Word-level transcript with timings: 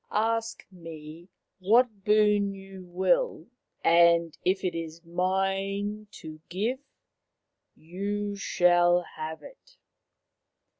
"Ask 0.31 0.65
me 0.71 1.29
what 1.59 2.03
boon 2.03 2.55
you 2.55 2.85
will, 2.87 3.45
and 3.83 4.35
if 4.43 4.63
it 4.63 4.73
is 4.73 5.05
mine 5.05 6.07
to 6.13 6.41
give 6.49 6.79
you 7.75 8.35
shall 8.35 9.03
have 9.15 9.43
it." 9.43 9.77